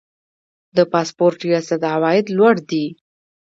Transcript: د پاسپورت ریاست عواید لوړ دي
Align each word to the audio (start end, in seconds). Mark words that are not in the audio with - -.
د 0.75 0.77
پاسپورت 0.91 1.37
ریاست 1.47 1.81
عواید 1.93 2.25
لوړ 2.37 2.55
دي 2.69 2.85